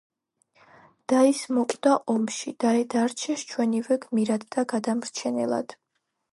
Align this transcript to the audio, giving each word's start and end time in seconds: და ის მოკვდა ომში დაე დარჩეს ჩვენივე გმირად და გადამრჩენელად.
და 1.11 1.19
ის 1.31 1.41
მოკვდა 1.57 1.91
ომში 2.15 2.55
დაე 2.65 2.81
დარჩეს 2.95 3.45
ჩვენივე 3.53 4.01
გმირად 4.07 4.51
და 4.57 4.67
გადამრჩენელად. 4.77 5.81